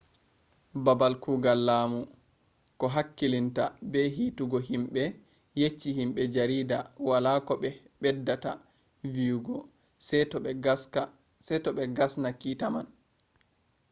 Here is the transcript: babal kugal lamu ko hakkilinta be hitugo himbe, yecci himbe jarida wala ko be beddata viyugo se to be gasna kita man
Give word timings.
babal 0.83 1.13
kugal 1.23 1.59
lamu 1.69 1.99
ko 2.79 2.85
hakkilinta 2.95 3.63
be 3.91 4.01
hitugo 4.15 4.57
himbe, 4.69 5.03
yecci 5.61 5.89
himbe 5.97 6.21
jarida 6.33 6.77
wala 7.09 7.31
ko 7.47 7.53
be 7.61 7.69
beddata 8.01 8.51
viyugo 9.13 9.55
se 11.53 11.59
to 11.63 11.69
be 11.77 11.83
gasna 11.97 12.29
kita 12.41 12.67
man 12.73 12.87